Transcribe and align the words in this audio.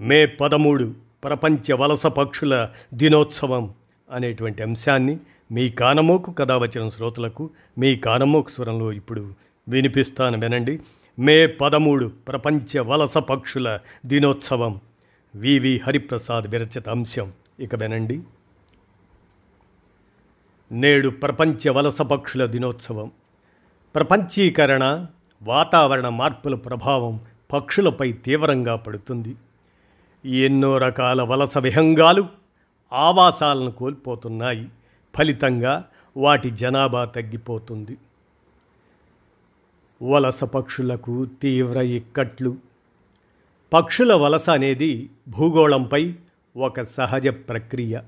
మే 0.00 0.26
పదమూడు 0.26 0.94
ప్రపంచ 1.24 1.72
వలస 1.72 2.06
పక్షుల 2.06 2.68
దినోత్సవం 2.94 3.74
అనేటువంటి 4.10 4.62
అంశాన్ని 4.62 5.18
మీ 5.52 5.70
కానమోకు 5.70 6.32
కథ 6.32 6.52
వచ్చిన 6.52 6.88
శ్రోతలకు 6.88 7.50
మీ 7.78 7.96
కానమోకు 7.96 8.50
స్వరంలో 8.50 8.92
ఇప్పుడు 8.92 9.34
వినిపిస్తాను 9.68 10.38
వినండి. 10.38 10.80
మే 11.18 11.46
పదమూడు 11.46 12.12
ప్రపంచ 12.28 12.78
వలస 12.78 13.18
పక్షుల 13.18 13.78
దినోత్సవం. 14.06 14.80
వివి 15.34 15.80
హరిప్రసాద్ 15.86 16.46
విరచిత 16.46 16.88
అంశం. 16.88 17.32
ఇక 17.60 17.74
వినండి. 17.74 18.20
నేడు 20.72 21.08
ప్రపంచ 21.08 21.68
వలస 21.68 22.00
పక్షుల 22.00 22.46
దినోత్సవం. 22.46 23.10
ప్రపంచీకరణ 23.94 25.06
వాతావరణ 25.42 26.08
మార్పుల 26.08 26.54
ప్రభావం 26.54 27.20
పక్షులపై 27.52 28.12
తీవ్రంగా 28.12 28.76
పడుతుంది. 28.76 29.36
ఎన్నో 30.24 30.78
రకాల 30.78 31.22
వలస 31.22 31.58
విహంగాలు 31.58 32.26
ఆవాసాలను 32.92 33.70
కోల్పోతున్నాయి. 33.70 34.68
ఫలితంగా 35.18 35.84
వాటి 36.16 36.50
జనాభా 36.50 37.04
తగ్గిపోతుంది. 37.04 37.96
వలస 40.02 40.44
పక్షులకు 40.44 41.26
తీవ్ర 41.42 41.82
ఇక్కట్లు. 41.82 42.56
పక్షుల 43.72 44.14
వలస 44.14 44.50
అనేది 44.50 45.10
భూగోళంపై 45.28 46.14
ఒక 46.56 46.82
సహజ 46.82 47.28
ప్రక్రియ. 47.28 48.00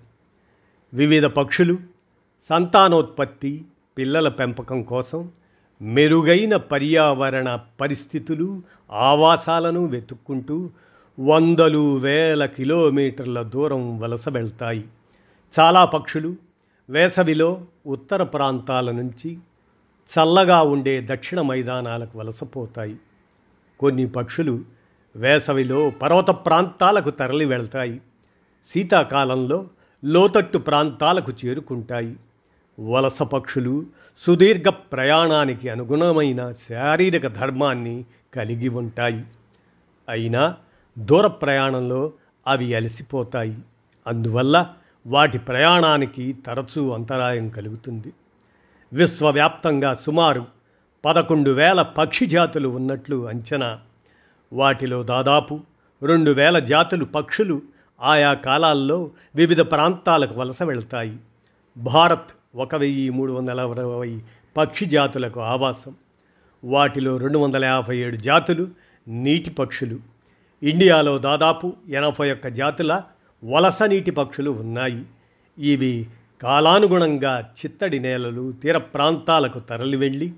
వివిధ 0.94 1.24
పక్షులు 1.24 1.78
సంతానోత్పత్తి 2.48 3.64
పిల్లల 3.98 4.28
పెంపకం 4.28 4.82
కోసం 4.82 5.30
మెరుగైన 5.82 6.56
పర్యావరణ 6.56 7.58
పరిస్థితులు 7.80 8.62
ఆవాసాలను 8.92 9.86
వెతుక్కుంటూ 9.86 10.70
వందలు 11.20 11.96
వేల 11.96 12.46
కిలోమీటర్ల 12.46 13.42
దూరం 13.42 14.00
వలస 14.00 14.28
వెళ్తాయి. 14.28 14.84
చాలా 15.60 15.84
పక్షులు 15.84 16.36
వేసవిలో 16.90 17.60
ఉత్తర 17.86 18.22
ప్రాంతాల 18.22 18.90
నుంచి 18.90 19.38
చల్లగా 20.10 20.62
ఉండే 20.62 21.06
దక్షిణ 21.10 21.40
మైదానాలకు 21.40 22.18
వలసపోతాయి. 22.18 22.96
కొన్ని 23.80 24.06
పక్షులు 24.06 24.60
వేసవిలో 25.16 25.90
పర్వత 25.90 26.30
ప్రాంతాలకు 26.30 27.10
తరలి 27.10 27.44
వెళ్తాయి. 27.44 28.00
శీతాకాలంలో 28.74 29.66
లోతట్టు 30.04 30.58
ప్రాంతాలకు 30.58 31.32
చేరుకుంటాయి. 31.44 32.16
వలస 32.80 33.22
పక్షులు 33.22 33.86
సుదీర్ఘ 34.18 34.68
ప్రయాణానికి 34.68 35.68
అనుగుణమైన 35.68 36.52
శారీరక 36.52 37.26
ధర్మాన్ని 37.26 38.04
కలిగి 38.34 38.68
ఉంటాయి. 38.68 39.24
అయినా 40.08 40.56
దూర 40.98 41.26
ప్రయాణంలో 41.26 42.12
అవి 42.46 42.74
అలసిపోతాయి. 42.74 43.58
అందువల్ల 44.06 44.66
వాటి 45.06 45.38
ప్రయాణానికి 45.38 46.32
తరచూ 46.32 46.90
అంతరాయం 46.90 47.48
కలుగుతుంది. 47.48 48.12
విశ్వవ్యాప్తంగా 48.92 49.94
సుమారు 49.94 50.46
పదకొండు 51.04 51.50
వేల 51.50 51.82
పక్షి 51.82 52.26
జాతులు 52.26 52.68
ఉన్నట్లు 52.68 53.28
అంచనా. 53.28 53.78
వాటిలో 54.52 55.02
దాదాపు 55.02 55.60
రెండు 56.02 56.30
వేల 56.30 56.58
జాతులు 56.58 57.04
పక్షులు 57.04 57.62
ఆయా 58.02 58.34
కాలాల్లో 58.34 59.10
వివిధ 59.34 59.60
ప్రాంతాలకు 59.60 60.34
వలస 60.34 60.62
వెళ్తాయి. 60.62 61.16
భారత్ 61.76 62.30
ఒక 62.54 62.74
వెయ్యి 62.74 63.10
మూడు 63.10 63.32
వందల 63.32 63.60
అరవై 63.60 64.20
పక్షి 64.56 64.86
జాతులకు 64.86 65.40
ఆవాసం. 65.40 65.94
వాటిలో 66.64 67.16
రెండు 67.16 67.38
వందల 67.38 67.64
యాభై 67.64 67.98
ఏడు 67.98 68.16
జాతులు 68.16 68.68
నీటి 69.08 69.50
పక్షులు. 69.50 70.09
ఇండియాలో 70.62 71.18
దాదాపు 71.18 71.72
ఎనభై 71.88 72.32
ఒక్క 72.32 72.48
జాతుల 72.48 73.02
వలస 73.44 73.82
నీటి 73.82 74.10
పక్షులు 74.10 74.50
ఉన్నాయి. 74.50 75.04
ఇవి 75.58 76.06
కాలానుగుణంగా 76.42 77.40
చిత్తడి 77.40 77.98
నేలలు 77.98 78.52
తీర 78.52 78.78
ప్రాంతాలకు 78.78 79.58
తరలి 79.58 79.96
వెళ్ళి 79.96 80.32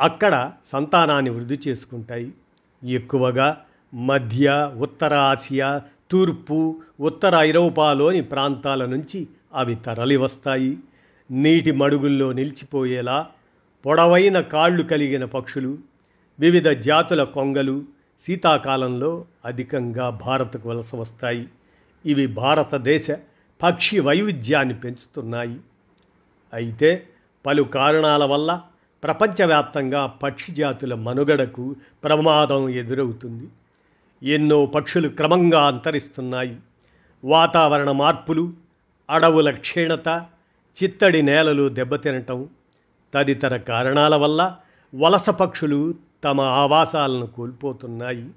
అక్కడ 0.00 0.52
సంతానాన్ని 0.72 1.30
వృద్ధి 1.30 1.58
చేసుకుంటాయి. 1.68 2.32
ఎక్కువగా 2.84 3.62
మధ్య 3.94 4.72
ఉత్తర 4.78 5.14
ఆసియా 5.14 5.82
తూర్పు 6.10 6.80
ఉత్తర 7.00 7.34
ఐరోపాలోని 7.34 8.20
ప్రాంతాల 8.20 8.84
నుంచి 8.84 9.26
అవి 9.54 9.74
తరలి 9.74 10.16
వస్తాయి 10.16 10.78
నీటి 11.30 11.72
మడుగుల్లో 11.72 12.32
నిలిచిపోయేలా 12.32 13.26
పొడవైన 13.86 14.40
కాళ్ళు 14.40 14.82
కలిగిన 14.82 15.24
పక్షులు 15.24 15.78
వివిధ 16.40 16.68
జాతుల 16.68 17.24
కొంగలు 17.24 17.84
శీతాకాలంలో 18.20 19.24
అధికంగా 19.44 20.10
భారత్కు 20.10 20.68
వలస 20.68 20.94
వస్తాయి. 20.94 21.48
ఇవి 22.06 22.26
భారతదేశ 22.26 23.10
పక్షి 23.62 24.00
వైవిధ్యాన్ని 24.00 24.74
పెంచుతున్నాయి. 24.74 25.60
అయితే 26.54 27.08
పలు 27.46 27.62
కారణాల 27.62 28.24
వల్ల 28.24 28.60
ప్రపంచవ్యాప్తంగా 29.02 30.06
పక్షి 30.06 30.52
జాతుల 30.52 30.94
మనుగడకు 30.94 31.76
ప్రమాదం 32.04 32.68
ఎదురవుతుంది. 32.68 33.48
ఎన్నో 34.22 34.66
పక్షులు 34.66 35.08
క్రమంగా 35.08 35.66
అంతరిస్తున్నాయి. 35.66 36.56
వాతావరణ 37.24 37.90
మార్పులు 37.90 38.52
అడవుల 39.10 39.50
క్షీణత 39.50 40.26
చిత్తడి 40.82 41.22
నేలలు 41.22 41.68
దెబ్బతినటం 41.68 42.48
తదితర 43.14 43.56
కారణాల 43.56 44.14
వల్ల 44.14 44.56
వలస 44.94 45.30
పక్షులు 45.30 45.94
తమ 46.26 46.40
ఆవాసాలను 46.40 47.26
కోల్పోతున్నాయి. 47.26 48.30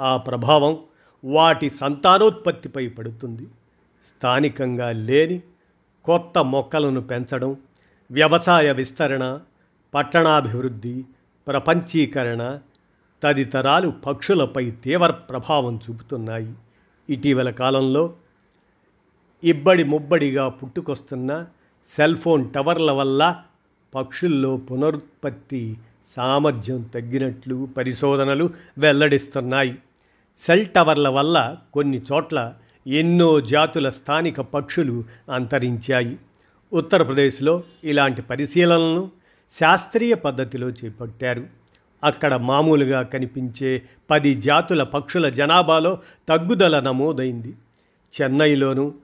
ఆ 0.00 0.16
ప్రభావం 0.16 0.78
వాటి 1.24 1.70
సంతానోత్పత్తిపై 1.70 2.88
పడుతుంది. 2.88 3.46
స్థానికంగా 4.08 4.92
లేని 4.92 5.42
కొత్త 6.04 6.38
మొక్కలను 6.38 7.00
పెంచడం 7.00 7.56
వ్యవసాయ 8.10 8.72
విస్తరణ 8.72 9.40
పట్టణాభివృద్ధి 9.94 11.04
ప్రపంచీకరణ 11.46 12.58
తదితరాలు 13.22 13.88
పక్షులపై 13.90 14.70
తీవ్ర 14.70 15.10
ప్రభావం 15.10 15.80
చూపుతున్నాయి. 15.90 16.52
ఇటీవల 17.10 17.50
కాలంలో 17.50 18.14
ఇబ్బడి 19.44 19.84
ముబ్బడిగా 19.84 20.48
పుట్టుకొస్తున్న 20.48 21.46
సెల్ 21.96 22.16
ఫోన్ 22.16 22.52
టవర్ల 22.52 22.90
వల్ల 22.90 23.42
పక్షుల్లో 23.94 24.56
పునరుత్పత్తి 24.56 25.78
సామర్థ్యం 26.16 26.82
తగ్గినట్లు 26.82 27.68
పరిశోధనలు 27.76 28.50
వెల్లడిస్తున్నాయి. 28.78 29.78
సెల్ 30.38 30.66
టవర్ల 30.66 31.08
వల్ల 31.08 31.56
కొన్ని 31.72 32.02
చోట్ల 32.12 32.54
ఎన్నో 32.86 33.40
జాతుల 33.40 33.90
స్థానిక 33.90 34.40
పక్షులు 34.40 35.04
అంతరించాయి. 35.32 36.16
ఉత్తరప్రదేశ్లో 36.72 37.62
ఇలాంటి 37.84 38.22
పరిశీలనలను 38.22 39.10
శాస్త్రీయ 39.60 40.14
పద్ధతిలో 40.14 40.70
చేపట్టారు. 40.70 41.46
అక్కడ 42.04 42.34
మామూలుగా 42.34 43.02
కనిపించే 43.02 43.82
పది 44.10 44.34
జాతుల 44.34 44.82
పక్షుల 44.82 45.28
జనాభాలో 45.28 45.98
తగ్గుదల 46.28 46.80
నమోదైంది. 46.80 47.54
చెన్నైలోనూ 48.22 48.94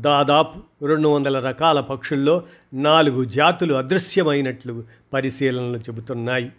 దాదాపు 0.00 0.86
రెండు 0.86 1.08
వందల 1.08 1.46
రకాల 1.46 1.80
పక్షుల్లో 1.80 2.42
నాలుగు 2.74 3.24
జాతులు 3.24 3.74
అదృశ్యమైనట్లు 3.74 4.84
పరిశీలనలు 5.12 5.78
చెబుతున్నాయి. 5.78 6.52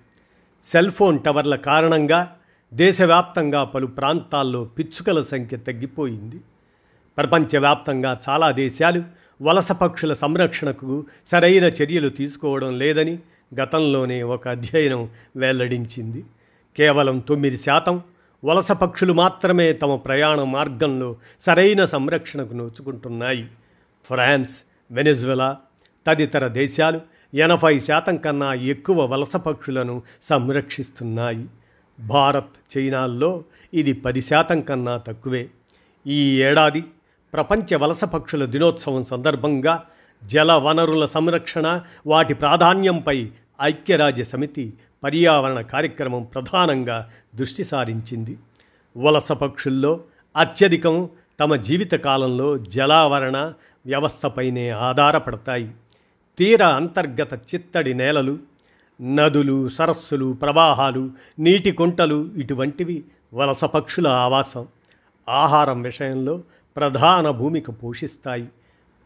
సెల్ 0.66 0.92
ఫోన్ 0.92 1.20
టవర్ల 1.20 1.56
కారణంగా 1.56 2.36
దేశవ్యాప్తంగా 2.74 3.64
పలు 3.64 3.88
ప్రాంతాల్లో 3.88 4.66
పిచ్చుకల 4.66 5.22
సంఖ్య 5.22 5.58
తగ్గిపోయింది. 5.58 6.36
ప్రపంచవ్యాప్తంగా 7.18 8.20
చాలా 8.30 8.52
దేశాలు 8.52 9.04
వలస 9.42 9.72
పక్షుల 9.72 10.14
సంరక్షణకు 10.14 11.06
సరైన 11.32 11.64
చర్యలు 11.64 12.10
తీసుకోవడం 12.10 12.78
లేదని 12.78 13.20
గతంలోనే 13.62 14.24
ఒక 14.24 14.48
అధ్యయనం 14.48 15.10
వెల్లడించింది. 15.36 16.24
కేవలం 16.78 17.20
తొమ్మిది 17.20 17.58
శాతం 17.58 18.02
వలస 18.45 18.71
పక్షులు 18.71 19.13
మాత్రమే 19.13 19.74
తమ 19.74 19.95
ప్రయాణ 19.95 20.44
మార్గంలో 20.44 21.15
సరైన 21.45 21.86
సంరక్షణకు 21.86 22.53
నోచుకుంటున్నాయి. 22.53 23.47
ఫ్రాన్స్ 24.07 24.59
వెనెజువెలా 24.92 25.57
తదితర 26.07 26.47
దేశాలు 26.47 27.01
ఎనభై 27.33 27.80
శాతం 27.80 28.18
కన్నా 28.18 28.53
ఎక్కువ 28.53 29.06
వలస 29.06 29.36
పక్షులను 29.36 30.01
సంరక్షిస్తున్నాయి. 30.30 31.47
భారత్ 32.00 32.77
చైనాల్లో 32.77 33.44
ఇది 33.74 33.94
పది 33.94 34.21
శాతం 34.21 34.62
కన్నా 34.62 34.98
తక్కువే. 34.98 35.50
ఈ 36.07 36.44
ఏడాది 36.44 36.83
ప్రపంచ 37.33 37.75
వలస 37.75 38.03
పక్షుల 38.03 38.45
దినోత్సవం 38.45 39.03
సందర్భంగా 39.03 39.83
జల 40.24 40.53
వనరుల 40.53 41.06
సంరక్షణ 41.06 41.81
వాటి 42.07 42.33
ప్రాధాన్యంపై 42.33 43.30
ఐక్యరాజ్య 43.62 44.24
సమితి 44.24 44.74
పర్యావరణ 45.06 45.62
కార్యక్రమం 45.62 46.24
ప్రధానంగా 46.24 47.10
దృష్టి 47.36 47.63
సారించింది. 47.63 48.38
వలస 48.98 49.31
పక్షుల్లో 49.31 50.00
అత్యధికం 50.38 51.10
తమ 51.40 51.56
జీవిత 51.56 51.92
కాలంలో 51.92 52.57
జలావరణ 52.57 53.54
వ్యవస్థపైనే 53.86 54.69
ఆధారపడతాయి. 54.69 55.72
తీర 56.38 56.63
అంతర్గత 56.63 57.34
చిత్తడి 57.34 57.94
నేలలు 57.94 58.38
నదులు 59.02 59.69
సరస్సులు 59.69 60.34
ప్రవాహాలు 60.34 61.10
నీటి 61.40 61.72
కుంటలు 61.72 62.30
ఇటువంటివి 62.38 63.04
వలస 63.34 63.63
పక్షుల 63.63 64.08
ఆవాసం. 64.08 64.68
ఆహారం 65.30 65.81
విషయంలో 65.81 66.42
ప్రధాన 66.78 67.30
భూమిక 67.30 67.69
పోషిస్తాయి. 67.69 68.48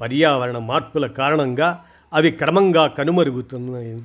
పర్యావరణ 0.01 0.57
మార్పుల 0.57 1.07
కారణంగా 1.07 1.83
అవి 2.13 2.31
క్రమంగా 2.31 2.87
కనుమరుగుతున్నాయి. 2.87 4.03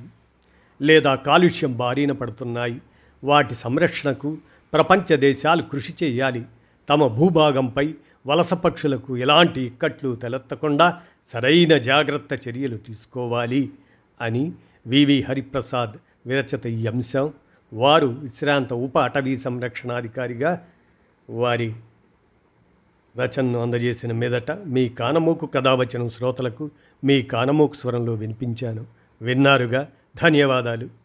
లేదా 0.81 1.15
కాలుష్యం 1.15 1.77
బారిన 1.77 2.11
పడుతున్నాయి. 2.11 2.81
వాటి 3.23 3.55
సంరక్షణకు 3.55 4.37
ప్రపంచ 4.73 5.15
దేశాలు 5.15 5.61
కృషి 5.61 5.93
చేయాలి. 6.03 6.45
తమ 6.89 7.07
భూభాగంపై 7.07 7.93
వలస 8.27 8.53
పక్షులకు 8.53 9.17
ఎలాంటి 9.17 9.61
ఇక్కట్లు 9.61 10.15
తలెత్తకుండా 10.15 11.01
సరైన 11.33 11.77
జాగ్రత్త 11.77 12.47
చర్యలు 12.47 12.77
తీసుకోవాలి 12.77 13.69
అని 14.21 14.51
వివి 14.87 15.21
హరిప్రసాద్ 15.21 16.27
విరచిత 16.27 16.67
ఈ 16.67 16.85
అంశం. 16.85 17.33
వారు 17.73 18.07
విశ్రాంత 18.07 18.73
ఉప 18.73 18.99
అటవీ 18.99 19.37
సంరక్షణాధికారిగా 19.37 20.67
వారి 21.29 21.73
రచనను 23.17 23.61
అందజేసిన 23.61 24.11
మీదట 24.11 24.51
మీ 24.51 24.89
కానమూకు 24.89 25.45
కథావచనం 25.45 26.09
శ్రోతలకు 26.09 26.69
మీ 27.03 27.21
కానమూకు 27.21 27.73
స్వరంలో 27.73 28.13
వినిపించాను. 28.13 28.85
విన్నారుగా 29.21 29.87
ధన్యవాదాలు. 30.21 31.04